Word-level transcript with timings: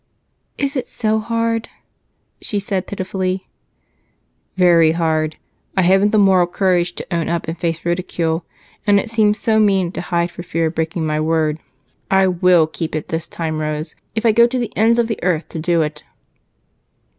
"Is 0.57 0.75
it 0.75 0.87
so 0.87 1.19
hard?" 1.19 1.69
she 2.41 2.57
said 2.59 2.87
pitifully. 2.87 3.47
"Very 4.57 4.93
hard. 4.93 5.35
I 5.77 5.83
haven't 5.83 6.09
the 6.11 6.17
moral 6.17 6.47
courage 6.47 6.93
to 6.93 7.13
own 7.15 7.29
up 7.29 7.47
and 7.47 7.55
face 7.55 7.85
ridicule, 7.85 8.43
and 8.87 8.99
it 8.99 9.11
seems 9.11 9.37
so 9.37 9.59
mean 9.59 9.91
to 9.91 10.01
hide 10.01 10.31
for 10.31 10.41
fear 10.41 10.65
of 10.65 10.73
breaking 10.73 11.05
my 11.05 11.19
word. 11.19 11.59
I 12.09 12.25
will 12.25 12.65
keep 12.65 12.95
it 12.95 13.09
this 13.09 13.27
time, 13.27 13.59
Rose, 13.59 13.93
if 14.15 14.25
I 14.25 14.31
go 14.31 14.47
to 14.47 14.57
the 14.57 14.73
ends 14.75 14.97
of 14.97 15.07
the 15.07 15.19
earth 15.21 15.47
to 15.49 15.59
do 15.59 15.83
it." 15.83 16.01